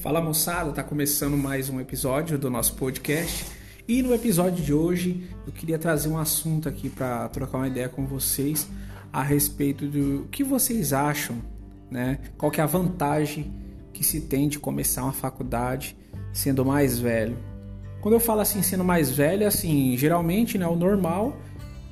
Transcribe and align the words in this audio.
Fala 0.00 0.18
moçada, 0.18 0.72
tá 0.72 0.82
começando 0.82 1.36
mais 1.36 1.68
um 1.68 1.78
episódio 1.78 2.38
do 2.38 2.48
nosso 2.48 2.74
podcast. 2.74 3.44
E 3.86 4.00
no 4.00 4.14
episódio 4.14 4.64
de 4.64 4.72
hoje 4.72 5.28
eu 5.46 5.52
queria 5.52 5.78
trazer 5.78 6.08
um 6.08 6.16
assunto 6.16 6.70
aqui 6.70 6.88
para 6.88 7.28
trocar 7.28 7.58
uma 7.58 7.68
ideia 7.68 7.86
com 7.86 8.06
vocês 8.06 8.66
a 9.12 9.22
respeito 9.22 9.86
do 9.86 10.26
que 10.30 10.42
vocês 10.42 10.94
acham, 10.94 11.36
né? 11.90 12.18
Qual 12.38 12.50
que 12.50 12.62
é 12.62 12.64
a 12.64 12.66
vantagem 12.66 13.52
que 13.92 14.02
se 14.02 14.22
tem 14.22 14.48
de 14.48 14.58
começar 14.58 15.02
uma 15.02 15.12
faculdade 15.12 15.94
sendo 16.32 16.64
mais 16.64 16.98
velho? 16.98 17.36
Quando 18.00 18.14
eu 18.14 18.20
falo 18.20 18.40
assim 18.40 18.62
sendo 18.62 18.82
mais 18.82 19.10
velho, 19.10 19.46
assim, 19.46 19.94
geralmente, 19.98 20.56
né, 20.56 20.66
o 20.66 20.76
normal 20.76 21.36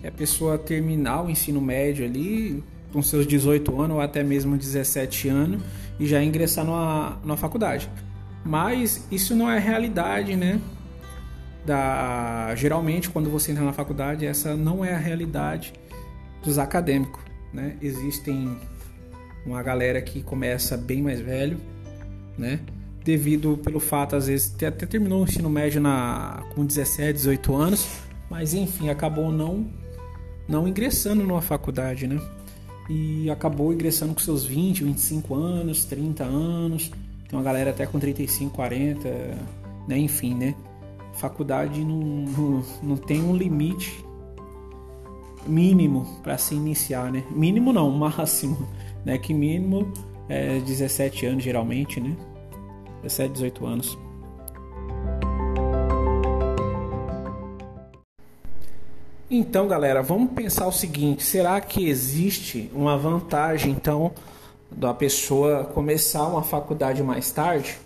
é 0.03 0.09
a 0.09 0.13
pessoa 0.13 0.57
terminar 0.57 1.27
o 1.27 1.31
ensino 1.31 1.61
médio 1.61 2.07
ali 2.07 2.65
com 2.93 3.03
seus 3.03 3.27
18 3.27 3.81
anos 3.81 3.97
ou 3.97 4.01
até 4.01 4.23
mesmo 4.23 4.57
17 4.57 5.29
anos 5.29 5.63
e 5.99 6.07
já 6.07 6.23
ingressar 6.23 6.65
numa, 6.65 7.19
numa 7.23 7.37
faculdade. 7.37 7.91
Mas 8.45 9.07
isso 9.11 9.35
não 9.35 9.51
é 9.51 9.59
realidade, 9.59 10.37
né? 10.37 10.61
Da, 11.67 12.55
geralmente, 12.55 13.11
quando 13.11 13.29
você 13.29 13.53
entra 13.53 13.65
na 13.65 13.73
faculdade, 13.73 14.25
essa 14.25 14.57
não 14.57 14.85
é 14.85 14.95
a 14.95 14.99
realidade 14.99 15.73
dos 16.43 16.59
acadêmicos, 16.59 17.21
né? 17.53 17.77
Existem 17.83 18.57
uma 19.45 19.63
galera 19.63 20.01
que 20.01 20.23
começa 20.23 20.77
bem 20.77 21.03
mais 21.03 21.21
velho, 21.21 21.59
né? 22.39 22.61
Devido 23.05 23.59
pelo 23.59 23.81
fato, 23.81 24.17
às 24.17 24.29
vezes, 24.29 24.55
até 24.55 24.87
terminou 24.87 25.21
o 25.21 25.25
ensino 25.25 25.51
médio 25.51 25.81
na, 25.81 26.43
com 26.55 26.65
17, 26.65 27.13
18 27.15 27.55
anos, 27.55 27.87
mas 28.31 28.55
enfim, 28.55 28.89
acabou 28.89 29.33
não, 29.33 29.67
não 30.47 30.67
ingressando 30.69 31.23
numa 31.23 31.43
faculdade, 31.43 32.07
né? 32.07 32.21
E 32.89 33.31
acabou 33.31 33.73
ingressando 33.73 34.15
com 34.15 34.21
seus 34.21 34.45
20, 34.45 34.85
25 34.85 35.35
anos, 35.35 35.85
30 35.85 36.25
anos. 36.25 36.91
Tem 37.29 37.39
uma 37.39 37.43
galera 37.43 37.71
até 37.71 37.87
com 37.87 37.99
35, 37.99 38.55
40, 38.55 39.09
né? 39.87 39.99
Enfim, 39.99 40.35
né? 40.35 40.55
Faculdade 41.13 41.85
não, 41.85 41.99
não, 41.99 42.65
não 42.83 42.97
tem 42.97 43.23
um 43.23 43.37
limite 43.37 44.05
mínimo 45.47 46.07
para 46.23 46.39
se 46.39 46.55
iniciar, 46.55 47.13
né? 47.13 47.25
Mínimo 47.31 47.73
não, 47.73 47.91
máximo, 47.97 48.67
né? 49.05 49.19
Que 49.19 49.35
mínimo 49.35 49.93
é 50.29 50.59
17 50.61 51.27
anos 51.27 51.45
geralmente, 51.45 52.01
né? 52.01 52.17
17, 53.03 53.33
18 53.35 53.67
anos. 53.67 53.99
Então, 59.31 59.69
galera, 59.69 60.03
vamos 60.03 60.33
pensar 60.33 60.67
o 60.67 60.73
seguinte: 60.73 61.23
será 61.23 61.61
que 61.61 61.87
existe 61.87 62.71
uma 62.75 62.97
vantagem, 62.97 63.73
então, 63.73 64.13
da 64.71 64.95
pessoa 64.95 65.65
começar 65.65 66.27
uma 66.27 66.43
faculdade 66.43 67.03
mais 67.03 67.31
tarde? 67.31 67.77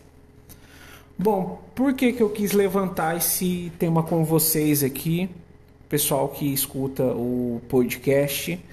Bom, 1.18 1.60
por 1.74 1.94
que, 1.94 2.12
que 2.12 2.22
eu 2.22 2.30
quis 2.30 2.52
levantar 2.52 3.16
esse 3.16 3.72
tema 3.76 4.04
com 4.04 4.24
vocês 4.24 4.84
aqui, 4.84 5.28
pessoal 5.88 6.28
que 6.28 6.46
escuta 6.52 7.02
o 7.02 7.60
podcast? 7.68 8.64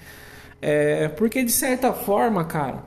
É, 0.61 1.07
porque, 1.07 1.43
de 1.43 1.51
certa 1.51 1.91
forma, 1.91 2.45
cara, 2.45 2.83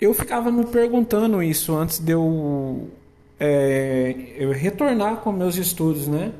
eu 0.00 0.14
ficava 0.14 0.50
me 0.50 0.64
perguntando 0.64 1.42
isso 1.42 1.76
antes 1.76 1.98
de 1.98 2.12
eu, 2.12 2.88
é, 3.38 4.14
eu 4.38 4.52
retornar 4.52 5.16
com 5.16 5.32
meus 5.32 5.56
estudos, 5.56 6.08
né? 6.08 6.32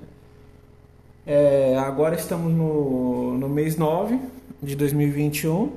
É, 1.25 1.77
agora 1.79 2.17
estamos 2.17 2.53
no, 2.53 3.39
no 3.39 3.49
mês 3.49 3.77
9 3.77 4.19
de 4.63 4.75
2021 4.75 5.73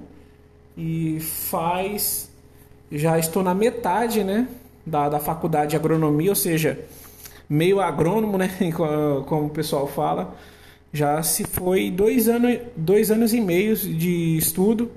e 0.78 1.20
faz. 1.20 2.30
Já 2.92 3.20
estou 3.20 3.44
na 3.44 3.54
metade 3.54 4.24
né, 4.24 4.48
da, 4.86 5.10
da 5.10 5.20
faculdade 5.20 5.72
de 5.72 5.76
agronomia, 5.76 6.30
ou 6.30 6.36
seja, 6.36 6.80
meio 7.48 7.80
agrônomo, 7.80 8.38
né, 8.38 8.50
como 9.28 9.46
o 9.46 9.50
pessoal 9.50 9.88
fala. 9.88 10.36
Já 10.92 11.22
se 11.22 11.44
foi 11.44 11.92
dois 11.92 12.28
anos, 12.28 12.60
dois 12.76 13.12
anos 13.12 13.34
e 13.34 13.42
meio 13.42 13.76
de 13.76 14.38
estudo 14.38 14.90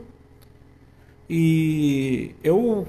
e 1.28 2.34
eu 2.42 2.86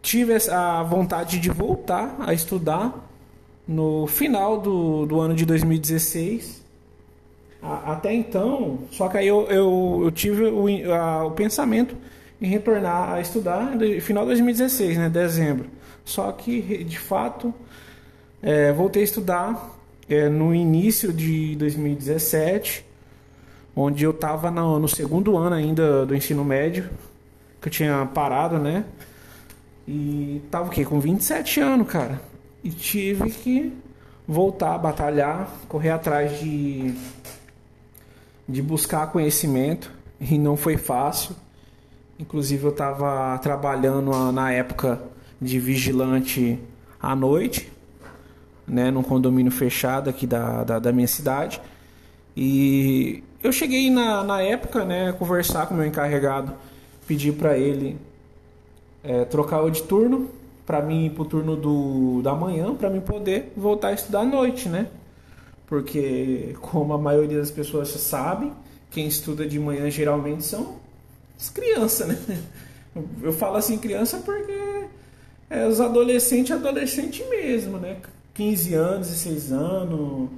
tive 0.00 0.34
a 0.50 0.82
vontade 0.82 1.40
de 1.40 1.50
voltar 1.50 2.16
a 2.20 2.32
estudar 2.32 3.08
no 3.66 4.06
final 4.06 4.60
do, 4.60 5.06
do 5.06 5.20
ano 5.20 5.34
de 5.34 5.44
2016 5.44 6.59
até 7.62 8.14
então, 8.14 8.78
só 8.90 9.08
que 9.08 9.18
aí 9.18 9.26
eu, 9.26 9.42
eu, 9.50 10.00
eu 10.04 10.10
tive 10.10 10.44
o, 10.44 10.94
a, 10.94 11.26
o 11.26 11.32
pensamento 11.32 11.94
em 12.40 12.46
retornar 12.46 13.12
a 13.12 13.20
estudar 13.20 13.76
no 13.76 14.00
final 14.00 14.24
de 14.24 14.30
2016, 14.30 14.96
né, 14.96 15.08
dezembro. 15.10 15.66
Só 16.04 16.32
que, 16.32 16.82
de 16.84 16.98
fato, 16.98 17.52
é, 18.42 18.72
voltei 18.72 19.02
a 19.02 19.04
estudar 19.04 19.78
é, 20.08 20.28
no 20.28 20.54
início 20.54 21.12
de 21.12 21.54
2017, 21.56 22.84
onde 23.76 24.04
eu 24.04 24.10
estava 24.10 24.50
no, 24.50 24.78
no, 24.78 24.88
segundo 24.88 25.36
ano 25.36 25.54
ainda 25.54 26.06
do 26.06 26.14
ensino 26.14 26.44
médio, 26.44 26.88
que 27.60 27.68
eu 27.68 27.72
tinha 27.72 28.08
parado, 28.14 28.58
né? 28.58 28.84
E 29.86 30.40
tava 30.50 30.68
o 30.68 30.70
quê? 30.70 30.84
Com 30.84 30.98
27 30.98 31.60
anos, 31.60 31.88
cara. 31.88 32.20
E 32.64 32.70
tive 32.70 33.30
que 33.30 33.72
voltar 34.26 34.74
a 34.74 34.78
batalhar, 34.78 35.50
correr 35.68 35.90
atrás 35.90 36.40
de 36.40 36.94
de 38.50 38.60
buscar 38.60 39.10
conhecimento 39.12 39.90
e 40.20 40.38
não 40.38 40.56
foi 40.56 40.76
fácil. 40.76 41.34
Inclusive 42.18 42.64
eu 42.64 42.70
estava 42.70 43.38
trabalhando 43.38 44.10
na 44.32 44.52
época 44.52 45.00
de 45.40 45.58
vigilante 45.58 46.58
à 47.00 47.16
noite, 47.16 47.72
né, 48.66 48.90
num 48.90 49.02
condomínio 49.02 49.50
fechado 49.50 50.10
aqui 50.10 50.26
da, 50.26 50.64
da, 50.64 50.78
da 50.78 50.92
minha 50.92 51.08
cidade. 51.08 51.60
E 52.36 53.22
eu 53.42 53.52
cheguei 53.52 53.90
na, 53.90 54.22
na 54.22 54.42
época, 54.42 54.84
né, 54.84 55.12
conversar 55.12 55.66
com 55.66 55.74
o 55.74 55.76
meu 55.78 55.86
encarregado, 55.86 56.52
pedir 57.06 57.32
para 57.32 57.56
ele 57.56 57.96
é, 59.02 59.24
trocar 59.24 59.62
o 59.62 59.70
de 59.70 59.82
turno 59.82 60.28
para 60.66 60.82
mim 60.82 61.06
ir 61.06 61.10
pro 61.10 61.24
turno 61.24 61.56
do, 61.56 62.20
da 62.22 62.32
manhã, 62.32 62.72
para 62.74 62.88
mim 62.88 63.00
poder 63.00 63.52
voltar 63.56 63.88
a 63.88 63.92
estudar 63.92 64.20
à 64.20 64.24
noite, 64.24 64.68
né? 64.68 64.86
Porque 65.70 66.56
como 66.60 66.92
a 66.92 66.98
maioria 66.98 67.38
das 67.38 67.50
pessoas 67.52 67.88
sabe, 67.90 68.52
quem 68.90 69.06
estuda 69.06 69.46
de 69.46 69.56
manhã 69.58 69.88
geralmente 69.88 70.42
são 70.42 70.80
as 71.38 71.48
crianças, 71.48 72.08
né? 72.08 72.18
Eu 73.22 73.32
falo 73.32 73.56
assim 73.56 73.78
criança 73.78 74.18
porque 74.18 74.86
é 75.48 75.64
os 75.64 75.80
adolescentes, 75.80 76.50
adolescente 76.50 77.24
mesmo, 77.30 77.78
né? 77.78 77.98
15 78.34 78.74
anos, 78.74 79.08
16 79.08 79.52
anos, 79.52 80.28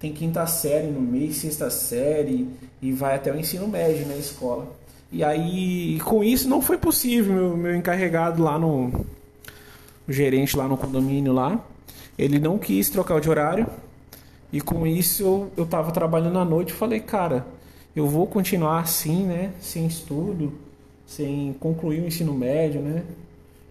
tem 0.00 0.12
quinta 0.12 0.44
série 0.48 0.88
no 0.88 1.00
mês, 1.00 1.36
sexta 1.36 1.70
série 1.70 2.48
e 2.82 2.90
vai 2.90 3.14
até 3.14 3.32
o 3.32 3.38
ensino 3.38 3.68
médio 3.68 4.04
na 4.08 4.16
escola. 4.16 4.66
E 5.12 5.22
aí, 5.22 6.00
com 6.00 6.24
isso 6.24 6.48
não 6.48 6.60
foi 6.60 6.76
possível, 6.76 7.32
meu, 7.32 7.56
meu 7.56 7.76
encarregado 7.76 8.42
lá 8.42 8.58
no 8.58 9.06
o 10.08 10.12
gerente 10.12 10.56
lá 10.56 10.66
no 10.66 10.76
condomínio 10.76 11.32
lá, 11.32 11.64
ele 12.18 12.40
não 12.40 12.58
quis 12.58 12.90
trocar 12.90 13.20
de 13.20 13.30
horário 13.30 13.66
e 14.52 14.60
com 14.60 14.86
isso 14.86 15.22
eu, 15.22 15.50
eu 15.56 15.66
tava 15.66 15.90
trabalhando 15.92 16.38
à 16.38 16.44
noite 16.44 16.70
e 16.70 16.72
falei, 16.72 17.00
cara, 17.00 17.46
eu 17.94 18.06
vou 18.06 18.26
continuar 18.26 18.80
assim, 18.80 19.24
né? 19.24 19.52
Sem 19.60 19.86
estudo, 19.86 20.52
sem 21.06 21.54
concluir 21.58 22.02
o 22.02 22.06
ensino 22.06 22.32
médio, 22.32 22.80
né? 22.80 23.02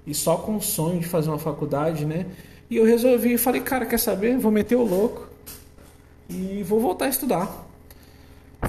E 0.05 0.13
só 0.13 0.37
com 0.37 0.57
o 0.57 0.61
sonho 0.61 0.99
de 0.99 1.07
fazer 1.07 1.29
uma 1.29 1.39
faculdade, 1.39 2.05
né? 2.05 2.25
E 2.69 2.77
eu 2.77 2.85
resolvi, 2.85 3.37
falei, 3.37 3.61
cara, 3.61 3.85
quer 3.85 3.99
saber? 3.99 4.37
Vou 4.37 4.51
meter 4.51 4.75
o 4.75 4.83
louco 4.83 5.27
e 6.29 6.63
vou 6.63 6.79
voltar 6.79 7.05
a 7.05 7.09
estudar. 7.09 7.67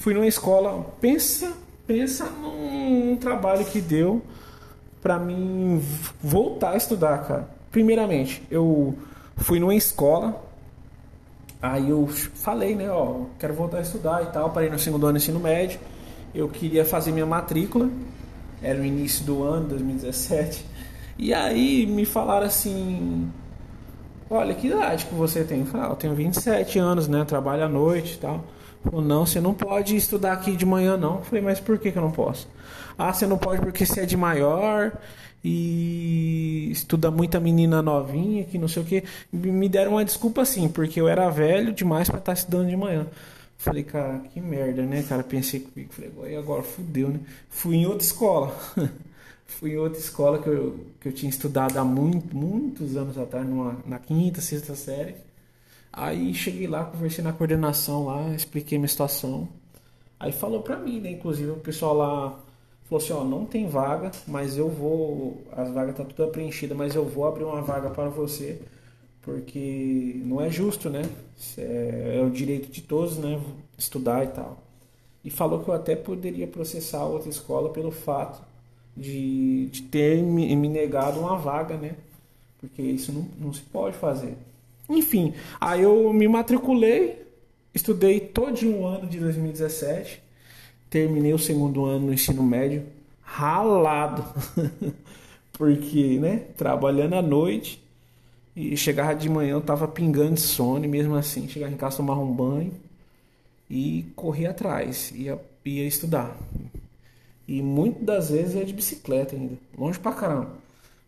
Fui 0.01 0.13
numa 0.13 0.27
escola, 0.27 0.85
pensa, 1.01 1.53
pensa 1.87 2.27
num 2.27 3.17
trabalho 3.17 3.65
que 3.65 3.81
deu 3.81 4.23
para 5.03 5.19
mim 5.19 5.83
voltar 6.23 6.73
a 6.73 6.77
estudar, 6.77 7.27
cara. 7.27 7.49
Primeiramente, 7.71 8.43
eu 8.51 8.95
fui 9.37 9.59
numa 9.59 9.75
escola 9.75 10.46
Aí 11.61 11.91
eu 11.91 12.07
falei, 12.07 12.75
né, 12.75 12.91
ó, 12.91 13.23
quero 13.39 13.55
voltar 13.55 13.79
a 13.79 13.81
estudar 13.83 14.23
e 14.23 14.27
tal, 14.27 14.51
parei 14.51 14.69
no 14.69 14.79
segundo 14.79 15.07
ano 15.07 15.19
do 15.19 15.23
ensino 15.23 15.41
médio. 15.41 15.81
Eu 16.35 16.49
queria 16.49 16.85
fazer 16.85 17.13
minha 17.13 17.27
matrícula, 17.27 17.89
era 18.63 18.81
o 18.81 18.85
início 18.85 19.25
do 19.25 19.43
ano, 19.43 19.69
2017. 19.69 20.65
E 21.19 21.33
aí 21.33 21.87
me 21.87 22.05
falaram 22.05 22.47
assim: 22.47 23.31
Olha, 24.29 24.55
que 24.55 24.67
idade 24.67 25.07
que 25.07 25.15
você 25.15 25.45
tem? 25.45 25.61
Eu 25.61 25.67
falei, 25.67 25.87
ah, 25.87 25.91
eu 25.91 25.97
tenho 25.97 26.15
27 26.15 26.79
anos, 26.79 27.07
né? 27.07 27.25
Trabalho 27.25 27.65
à 27.65 27.69
noite 27.69 28.15
e 28.15 28.19
tal. 28.19 28.45
Falei, 28.91 29.07
não, 29.07 29.27
você 29.27 29.41
não 29.41 29.55
pode 29.55 29.97
estudar 29.97 30.33
aqui 30.33 30.57
de 30.57 30.65
manhã, 30.65 30.97
não. 30.97 31.17
Eu 31.17 31.23
falei, 31.23 31.43
mas 31.43 31.61
por 31.61 31.79
que, 31.79 31.91
que 31.91 31.99
eu 31.99 32.03
não 32.03 32.11
posso? 32.11 32.49
Ah, 32.99 33.13
você 33.13 33.27
não 33.27 33.37
pode 33.37 33.61
porque 33.61 33.85
você 33.85 34.01
é 34.01 34.07
de 34.07 34.17
maior 34.17 34.93
e 35.45 36.69
estuda 36.71 37.11
muita 37.11 37.39
menina 37.39 37.83
novinha 37.83 38.45
que 38.45 38.59
não 38.59 38.69
sei 38.69 38.83
o 38.83 38.87
que. 38.87 39.05
Me 39.33 39.69
deram 39.69 39.93
uma 39.93 40.05
desculpa 40.05 40.43
assim, 40.43 40.69
porque 40.69 41.01
eu 41.01 41.09
era 41.09 41.29
velho 41.31 41.73
demais 41.73 42.09
para 42.09 42.19
estar 42.19 42.33
tá 42.33 42.39
estudando 42.39 42.69
de 42.69 42.77
manhã. 42.77 43.07
Falei, 43.59 43.83
cara, 43.83 44.19
que 44.33 44.41
merda, 44.41 44.83
né, 44.83 45.03
cara? 45.03 45.23
Pensei 45.23 45.61
comigo, 45.61 45.93
falei, 45.93 46.37
agora 46.37 46.63
fudeu, 46.63 47.09
né? 47.09 47.21
Fui 47.49 47.77
em 47.77 47.87
outra 47.87 48.05
escola. 48.05 48.57
fui 49.47 49.73
em 49.73 49.77
outra 49.79 49.99
escola 49.99 50.39
que 50.43 50.49
eu, 50.49 50.87
que 51.01 51.09
eu 51.09 51.13
tinha 51.13 51.31
estudado 51.31 51.79
há 51.79 51.85
muito, 51.85 52.37
muitos 52.37 52.97
anos 52.97 53.17
atrás, 53.17 53.47
numa, 53.47 53.77
na 53.87 53.99
quinta, 53.99 54.41
sexta 54.41 54.75
série. 54.75 55.15
Aí 55.97 56.35
cheguei 56.35 56.67
lá, 56.69 56.85
conversei 56.85 57.25
na 57.25 57.33
coordenação 57.33 58.05
lá, 58.07 58.35
expliquei 58.35 58.79
minha 58.79 58.89
situação. 58.89 59.49
Aí 60.21 60.31
falou 60.33 60.63
pra 60.63 60.77
mim, 60.77 61.01
né? 61.01 61.11
Inclusive 61.13 61.51
o 61.53 61.57
pessoal 61.57 61.95
lá 61.95 62.41
falou 62.85 63.03
assim, 63.03 63.13
ó, 63.15 63.25
não 63.25 63.47
tem 63.47 63.67
vaga, 63.69 64.11
mas 64.29 64.59
eu 64.59 64.69
vou. 64.69 65.43
As 65.53 65.71
vagas 65.73 65.97
tá 65.97 66.05
tudo 66.05 66.31
preenchidas, 66.31 66.77
mas 66.77 66.95
eu 66.95 67.05
vou 67.07 67.27
abrir 67.27 67.45
uma 67.45 67.63
vaga 67.63 67.91
para 67.91 68.11
você, 68.11 68.61
porque 69.23 70.21
não 70.25 70.41
é 70.41 70.51
justo, 70.51 70.91
né? 70.91 71.03
É, 71.59 72.19
é 72.21 72.23
o 72.23 72.31
direito 72.31 72.71
de 72.71 72.83
todos, 72.83 73.19
né? 73.19 73.41
Estudar 73.79 74.25
e 74.25 74.29
tal. 74.29 74.59
E 75.25 75.31
falou 75.31 75.65
que 75.65 75.71
eu 75.71 75.75
até 75.75 75.97
poderia 75.97 76.47
processar 76.47 77.05
outra 77.07 77.31
escola 77.31 77.71
pelo 77.73 77.91
fato 77.91 78.43
de, 78.97 79.67
de 79.69 79.83
ter 79.83 80.23
me, 80.23 80.55
me 80.57 80.69
negado 80.69 81.21
uma 81.21 81.37
vaga, 81.39 81.77
né? 81.77 81.97
Porque 82.61 82.83
isso 82.83 83.13
não, 83.13 83.29
não 83.39 83.53
se 83.55 83.63
pode 83.63 83.97
fazer. 83.97 84.37
Enfim, 84.89 85.35
aí 85.61 85.83
eu 85.83 86.13
me 86.13 86.29
matriculei, 86.29 87.27
estudei 87.75 88.21
todo 88.21 88.65
um 88.67 88.87
ano 88.87 89.07
de 89.07 89.19
2017, 89.19 90.23
terminei 90.89 91.35
o 91.35 91.39
segundo 91.39 91.85
ano 91.85 92.07
no 92.07 92.15
ensino 92.15 92.43
médio 92.43 92.85
ralado, 93.21 94.25
porque, 95.53 96.19
né, 96.21 96.45
trabalhando 96.57 97.15
à 97.15 97.23
noite 97.23 97.83
e 98.55 98.77
chegava 98.77 99.15
de 99.15 99.29
manhã 99.29 99.53
eu 99.53 99.61
tava 99.61 99.89
pingando 99.89 100.35
de 100.35 100.41
sono, 100.41 100.85
e 100.85 100.89
mesmo 100.89 101.15
assim 101.17 101.49
chegava 101.49 101.73
em 101.73 101.77
casa 101.77 101.97
tomar 101.97 102.19
um 102.19 102.33
banho 102.33 102.73
e 103.69 104.07
corria 104.15 104.51
atrás, 104.51 105.13
ia, 105.15 105.39
ia 105.65 105.87
estudar. 105.87 106.37
E 107.49 107.61
muitas 107.61 108.03
das 108.03 108.31
vezes 108.31 108.55
ia 108.55 108.65
de 108.65 108.73
bicicleta 108.73 109.35
ainda, 109.35 109.55
longe 109.77 109.99
pra 109.99 110.13
caramba. 110.13 110.66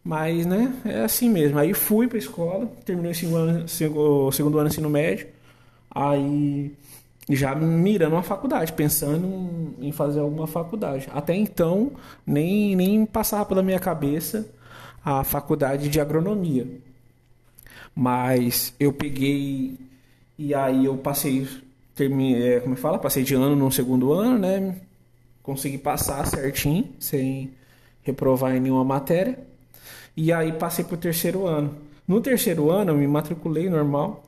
Mas, 0.08 0.46
né, 0.46 0.72
é 0.87 1.02
assim 1.02 1.28
mesmo. 1.28 1.58
Aí 1.58 1.75
fui 1.75 2.08
pra 2.08 2.16
escola, 2.16 2.64
terminei 2.82 3.12
o 3.12 3.14
segundo 3.14 3.37
ano, 3.37 3.66
o 3.94 4.32
segundo 4.32 4.58
ano 4.58 4.69
ensino 4.69 4.88
médio. 4.88 5.26
Aí 5.90 6.75
já 7.28 7.55
mirando 7.55 8.14
uma 8.14 8.22
faculdade, 8.22 8.72
pensando 8.72 9.75
em 9.78 9.93
fazer 9.93 10.20
alguma 10.20 10.46
faculdade. 10.46 11.10
Até 11.12 11.34
então, 11.34 11.93
nem, 12.26 12.75
nem 12.75 13.05
passava 13.05 13.44
pela 13.44 13.62
minha 13.62 13.78
cabeça 13.78 14.49
a 15.05 15.22
faculdade 15.25 15.90
de 15.90 16.00
agronomia. 16.00 16.66
Mas 17.94 18.75
eu 18.81 18.94
peguei 18.94 19.76
e 20.38 20.54
aí 20.54 20.87
eu 20.87 20.96
passei, 20.96 21.46
terminei, 21.94 22.54
é, 22.54 22.61
como 22.61 22.72
eu 22.72 22.78
falo, 22.78 22.99
passei 22.99 23.22
de 23.22 23.34
ano 23.34 23.54
no 23.54 23.70
segundo 23.70 24.11
ano, 24.14 24.38
né? 24.38 24.75
Consegui 25.43 25.76
passar 25.76 26.26
certinho, 26.26 26.88
sem 26.99 27.52
reprovar 28.02 28.56
em 28.56 28.61
nenhuma 28.61 28.84
matéria. 28.84 29.48
E 30.19 30.32
aí 30.32 30.50
passei 30.50 30.85
para 30.85 30.97
o 30.97 30.99
terceiro 30.99 31.47
ano. 31.47 31.76
No 32.06 32.20
terceiro 32.20 32.73
ano 32.73 32.91
eu 32.91 32.97
me 32.97 33.06
matriculei 33.06 33.70
normal 33.70 34.25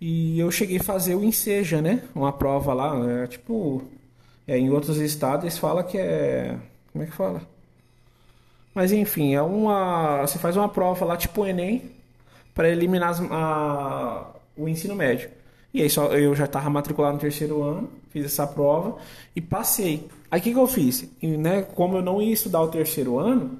e 0.00 0.38
eu 0.38 0.48
cheguei 0.48 0.76
a 0.78 0.82
fazer 0.82 1.16
o 1.16 1.24
Enseja, 1.24 1.82
né? 1.82 2.04
Uma 2.14 2.32
prova 2.32 2.72
lá, 2.72 2.94
é, 3.04 3.26
tipo, 3.26 3.82
é, 4.46 4.56
em 4.56 4.70
outros 4.70 4.98
estados 4.98 5.58
falam 5.58 5.82
que 5.82 5.98
é, 5.98 6.56
como 6.92 7.02
é 7.02 7.08
que 7.08 7.12
fala? 7.12 7.42
Mas 8.72 8.92
enfim, 8.92 9.34
é 9.34 9.42
uma, 9.42 10.20
você 10.20 10.38
faz 10.38 10.56
uma 10.56 10.68
prova 10.68 11.04
lá 11.04 11.16
tipo 11.16 11.42
o 11.42 11.46
Enem 11.48 11.90
para 12.54 12.68
eliminar 12.68 13.08
as, 13.10 13.20
a, 13.20 14.24
o 14.56 14.68
ensino 14.68 14.94
médio. 14.94 15.30
E 15.74 15.82
aí 15.82 15.90
só, 15.90 16.12
eu 16.12 16.32
já 16.32 16.44
estava 16.44 16.70
matriculado 16.70 17.14
no 17.14 17.20
terceiro 17.20 17.60
ano, 17.60 17.90
fiz 18.10 18.24
essa 18.24 18.46
prova 18.46 18.98
e 19.34 19.40
passei. 19.40 20.06
Aí 20.30 20.38
o 20.38 20.42
que, 20.44 20.52
que 20.52 20.58
eu 20.58 20.68
fiz? 20.68 21.10
E, 21.20 21.26
né, 21.36 21.62
como 21.62 21.96
eu 21.96 22.02
não 22.02 22.22
ia 22.22 22.32
estudar 22.32 22.62
o 22.62 22.68
terceiro 22.68 23.18
ano, 23.18 23.58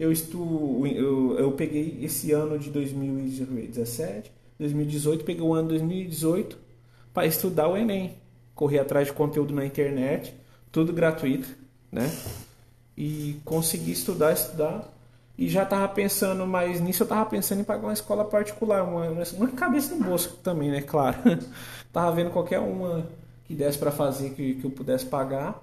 eu, 0.00 0.10
estu, 0.10 0.86
eu, 0.86 1.38
eu 1.38 1.52
peguei 1.52 1.98
esse 2.02 2.32
ano 2.32 2.58
de 2.58 2.70
2017, 2.70 4.32
2018, 4.58 5.24
peguei 5.26 5.42
o 5.42 5.52
ano 5.52 5.68
de 5.68 5.74
2018 5.74 6.56
para 7.12 7.26
estudar 7.26 7.68
o 7.68 7.76
Enem. 7.76 8.14
Corri 8.54 8.78
atrás 8.78 9.08
de 9.08 9.12
conteúdo 9.12 9.54
na 9.54 9.64
internet, 9.64 10.34
tudo 10.72 10.90
gratuito, 10.90 11.48
né? 11.92 12.10
E 12.96 13.38
consegui 13.44 13.92
estudar, 13.92 14.32
estudar. 14.32 14.88
E 15.36 15.48
já 15.50 15.64
estava 15.64 15.86
pensando, 15.88 16.46
mas 16.46 16.80
nisso 16.80 17.02
eu 17.02 17.04
estava 17.04 17.28
pensando 17.28 17.60
em 17.60 17.64
pagar 17.64 17.88
uma 17.88 17.92
escola 17.92 18.24
particular, 18.24 18.82
uma, 18.82 19.06
uma 19.36 19.48
cabeça 19.48 19.94
no 19.94 20.02
bolso 20.02 20.38
também, 20.42 20.70
né? 20.70 20.80
Claro. 20.80 21.18
tava 21.92 22.10
vendo 22.16 22.30
qualquer 22.30 22.58
uma 22.58 23.06
que 23.44 23.54
desse 23.54 23.76
para 23.76 23.90
fazer, 23.90 24.30
que, 24.30 24.54
que 24.54 24.64
eu 24.64 24.70
pudesse 24.70 25.04
pagar 25.04 25.62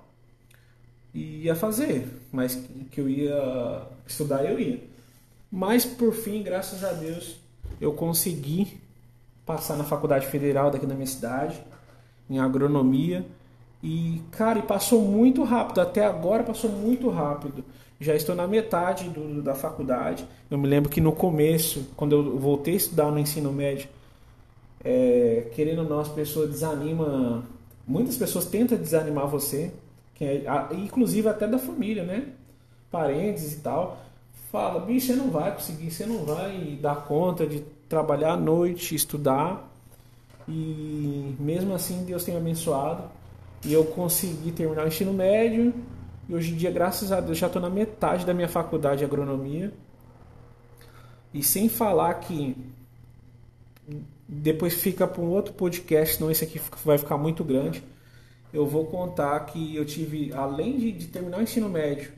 ia 1.17 1.55
fazer, 1.55 2.07
mas 2.31 2.55
que 2.91 3.01
eu 3.01 3.09
ia 3.09 3.81
estudar, 4.05 4.45
eu 4.45 4.59
ia. 4.59 4.81
Mas 5.51 5.85
por 5.85 6.13
fim, 6.13 6.43
graças 6.43 6.83
a 6.83 6.91
Deus, 6.91 7.37
eu 7.79 7.93
consegui 7.93 8.79
passar 9.45 9.77
na 9.77 9.83
faculdade 9.83 10.27
federal 10.27 10.69
daqui 10.69 10.85
da 10.85 10.93
minha 10.93 11.07
cidade, 11.07 11.59
em 12.29 12.39
agronomia. 12.39 13.25
E, 13.81 14.21
cara, 14.31 14.59
e 14.59 14.63
passou 14.63 15.01
muito 15.01 15.43
rápido, 15.43 15.79
até 15.79 16.05
agora 16.05 16.43
passou 16.43 16.69
muito 16.69 17.09
rápido. 17.09 17.63
Já 17.99 18.15
estou 18.15 18.35
na 18.35 18.47
metade 18.47 19.09
do, 19.09 19.41
da 19.41 19.55
faculdade. 19.55 20.25
Eu 20.51 20.57
me 20.57 20.67
lembro 20.67 20.89
que 20.89 21.01
no 21.01 21.11
começo, 21.11 21.87
quando 21.95 22.13
eu 22.13 22.37
voltei 22.37 22.73
a 22.73 22.77
estudar 22.77 23.11
no 23.11 23.17
ensino 23.17 23.51
médio, 23.51 23.89
é, 24.83 25.49
querendo 25.55 25.79
ou 25.79 25.89
não, 25.89 25.99
as 25.99 26.09
pessoas 26.09 26.49
desanimam. 26.49 27.43
Muitas 27.87 28.17
pessoas 28.17 28.45
tentam 28.45 28.77
desanimar 28.77 29.27
você, 29.27 29.71
é, 30.19 30.43
inclusive 30.73 31.27
até 31.27 31.47
da 31.47 31.59
família, 31.59 32.03
né? 32.03 32.29
Parentes 32.89 33.53
e 33.53 33.59
tal. 33.59 34.01
Fala, 34.51 34.79
bicho, 34.79 35.07
você 35.07 35.15
não 35.15 35.29
vai 35.29 35.53
conseguir, 35.53 35.91
você 35.91 36.05
não 36.05 36.25
vai 36.25 36.77
dar 36.81 37.03
conta 37.03 37.45
de 37.45 37.59
trabalhar 37.87 38.33
à 38.33 38.37
noite, 38.37 38.95
estudar. 38.95 39.69
E 40.47 41.35
mesmo 41.39 41.73
assim 41.73 42.03
Deus 42.05 42.23
tem 42.23 42.35
abençoado. 42.35 43.03
E 43.65 43.73
eu 43.73 43.85
consegui 43.85 44.51
terminar 44.51 44.85
o 44.85 44.87
ensino 44.87 45.13
médio. 45.13 45.73
E 46.27 46.33
hoje 46.33 46.53
em 46.53 46.55
dia, 46.55 46.71
graças 46.71 47.11
a 47.11 47.19
Deus, 47.19 47.37
já 47.37 47.47
estou 47.47 47.61
na 47.61 47.69
metade 47.69 48.25
da 48.25 48.33
minha 48.33 48.47
faculdade 48.47 48.99
de 48.99 49.05
agronomia. 49.05 49.71
E 51.33 51.43
sem 51.43 51.69
falar 51.69 52.13
que 52.15 52.55
depois 54.27 54.73
fica 54.73 55.07
para 55.07 55.21
um 55.21 55.29
outro 55.29 55.53
podcast, 55.53 56.15
senão 56.15 56.31
esse 56.31 56.43
aqui 56.43 56.59
vai 56.83 56.97
ficar 56.97 57.17
muito 57.17 57.43
grande 57.43 57.83
eu 58.53 58.65
vou 58.65 58.85
contar 58.85 59.39
que 59.41 59.75
eu 59.75 59.85
tive, 59.85 60.33
além 60.33 60.77
de, 60.77 60.91
de 60.91 61.07
terminar 61.07 61.39
o 61.39 61.41
ensino 61.41 61.69
médio, 61.69 62.11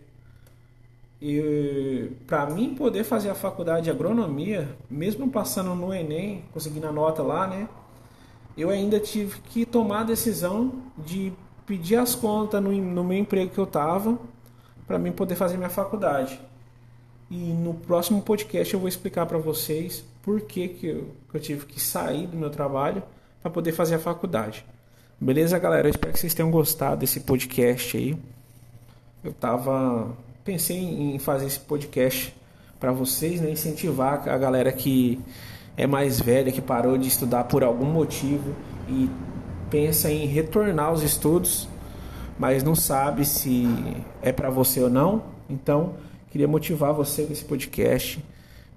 para 2.26 2.46
mim 2.46 2.76
poder 2.76 3.04
fazer 3.04 3.30
a 3.30 3.36
faculdade 3.36 3.86
de 3.86 3.90
agronomia, 3.90 4.70
mesmo 4.90 5.30
passando 5.30 5.76
no 5.76 5.94
Enem, 5.94 6.44
conseguindo 6.54 6.88
a 6.88 6.92
nota 6.92 7.22
lá, 7.22 7.46
né? 7.46 7.68
Eu 8.58 8.70
ainda 8.70 9.00
tive 9.00 9.40
que 9.42 9.66
tomar 9.66 10.02
a 10.02 10.04
decisão 10.04 10.82
de 10.98 11.34
pedir 11.66 11.98
as 11.98 12.16
contas 12.16 12.62
no, 12.62 12.72
no 12.72 13.04
meu 13.04 13.18
emprego 13.18 13.52
que 13.52 13.58
eu 13.58 13.66
estava 13.66 14.18
para 14.88 14.98
mim 14.98 15.12
poder 15.12 15.36
fazer 15.36 15.56
minha 15.56 15.70
faculdade. 15.70 16.40
E 17.30 17.36
no 17.36 17.76
próximo 17.76 18.22
podcast 18.22 18.74
eu 18.74 18.80
vou 18.80 18.90
explicar 18.90 19.26
para 19.28 19.38
vocês 19.38 20.04
por 20.24 20.42
que, 20.42 20.68
que 20.68 20.88
eu, 20.88 21.10
que 21.30 21.38
eu 21.38 21.40
tive 21.40 21.66
que 21.68 21.80
sair 21.80 22.26
do 22.26 22.36
meu 22.36 22.50
trabalho 22.50 23.04
para 23.42 23.52
poder 23.52 23.72
fazer 23.72 23.96
a 23.96 24.00
faculdade. 24.00 24.66
Beleza, 25.22 25.60
galera? 25.60 25.86
Eu 25.86 25.92
espero 25.92 26.14
que 26.14 26.20
vocês 26.20 26.34
tenham 26.34 26.50
gostado 26.50 27.02
desse 27.02 27.20
podcast 27.20 27.98
aí. 27.98 28.16
Eu 29.22 29.34
tava 29.34 30.16
pensei 30.46 30.78
em 30.78 31.20
fazer 31.20 31.46
esse 31.46 31.60
podcast 31.60 32.34
para 32.80 32.94
vocês, 32.94 33.42
né, 33.42 33.52
incentivar 33.52 34.30
a 34.30 34.38
galera 34.38 34.72
que 34.72 35.20
é 35.76 35.86
mais 35.86 36.22
velha, 36.22 36.54
que 36.54 36.62
parou 36.62 36.98
de 36.98 37.10
estudar 37.10 37.44
por 37.44 37.66
algum 37.66 37.86
motivo 37.86 38.56
e 38.88 39.10
pensa 39.70 40.10
em 40.10 40.26
retornar 40.26 40.86
aos 40.86 41.04
estudos, 41.04 41.68
mas 42.40 42.64
não 42.64 42.74
sabe 42.74 43.26
se 43.26 43.68
é 44.22 44.32
para 44.32 44.50
você 44.50 44.82
ou 44.82 44.90
não. 44.90 45.24
Então, 45.50 45.96
queria 46.32 46.48
motivar 46.48 46.94
você 46.94 47.24
nesse 47.24 47.44
podcast. 47.44 48.24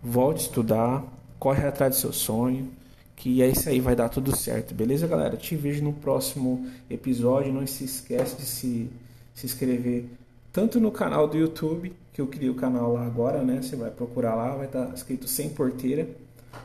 Volte 0.02 0.38
a 0.38 0.42
estudar, 0.42 1.04
corre 1.38 1.64
atrás 1.64 1.94
do 1.94 2.00
seu 2.00 2.12
sonho 2.12 2.81
que 3.16 3.42
é 3.42 3.48
isso 3.48 3.68
aí, 3.68 3.80
vai 3.80 3.94
dar 3.94 4.08
tudo 4.08 4.34
certo, 4.36 4.74
beleza, 4.74 5.06
galera? 5.06 5.36
Te 5.36 5.54
vejo 5.54 5.82
no 5.82 5.92
próximo 5.92 6.66
episódio. 6.90 7.52
Não 7.52 7.66
se 7.66 7.84
esquece 7.84 8.36
de 8.36 8.42
se, 8.42 8.90
se 9.34 9.46
inscrever 9.46 10.06
tanto 10.52 10.78
no 10.78 10.90
canal 10.90 11.26
do 11.26 11.36
YouTube, 11.36 11.92
que 12.12 12.20
eu 12.20 12.26
criei 12.26 12.50
o 12.50 12.54
canal 12.54 12.92
lá 12.92 13.06
agora, 13.06 13.42
né? 13.42 13.62
Você 13.62 13.74
vai 13.74 13.90
procurar 13.90 14.34
lá, 14.34 14.54
vai 14.54 14.66
estar 14.66 14.92
escrito 14.94 15.26
sem 15.26 15.48
porteira. 15.48 16.06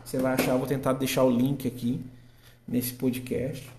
Você 0.03 0.17
vai 0.17 0.33
achar, 0.33 0.57
vou 0.57 0.67
tentar 0.67 0.93
deixar 0.93 1.23
o 1.23 1.29
link 1.29 1.65
aqui 1.67 2.01
nesse 2.67 2.93
podcast. 2.93 3.69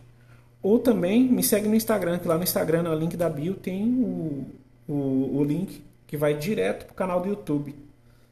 Ou 0.62 0.78
também 0.78 1.22
me 1.24 1.42
segue 1.42 1.68
no 1.68 1.74
Instagram, 1.74 2.18
que 2.18 2.26
lá 2.26 2.38
no 2.38 2.42
Instagram, 2.42 2.84
no 2.84 2.94
link 2.94 3.16
da 3.16 3.28
bio, 3.28 3.54
tem 3.54 3.84
o, 3.84 4.46
o, 4.88 5.38
o 5.38 5.44
link 5.44 5.82
que 6.06 6.16
vai 6.16 6.34
direto 6.34 6.86
pro 6.86 6.94
canal 6.94 7.20
do 7.20 7.28
YouTube. 7.28 7.74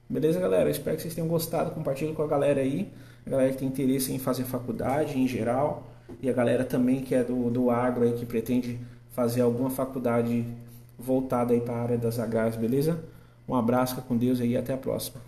Beleza, 0.09 0.39
galera? 0.41 0.71
Espero 0.71 0.97
que 0.97 1.03
vocês 1.03 1.15
tenham 1.15 1.29
gostado. 1.29 1.73
Compartilhe 1.73 2.13
com 2.13 2.23
a 2.23 2.27
galera 2.27 2.61
aí 2.61 2.93
a 3.27 3.31
galera 3.31 3.51
que 3.51 3.59
tem 3.59 3.69
interesse 3.69 4.13
em 4.13 4.19
fazer 4.19 4.45
faculdade 4.45 5.19
em 5.19 5.27
geral 5.27 5.85
e 6.23 6.31
a 6.31 6.33
galera 6.33 6.65
também 6.65 7.01
que 7.01 7.15
é 7.15 7.25
do, 7.25 7.51
do 7.51 7.71
agro 7.71 8.05
aí, 8.05 8.13
que 8.13 8.25
pretende 8.25 8.79
fazer 9.11 9.41
alguma 9.41 9.69
faculdade 9.69 10.47
voltada 10.97 11.53
aí 11.53 11.61
para 11.61 11.75
a 11.75 11.83
área 11.83 11.99
das 11.99 12.21
agrárias, 12.21 12.55
beleza? 12.55 13.03
Um 13.49 13.55
abraço 13.55 14.01
com 14.03 14.17
Deus 14.17 14.41
aí 14.41 14.51
e 14.51 14.57
até 14.57 14.75
a 14.75 14.77
próxima. 14.77 15.26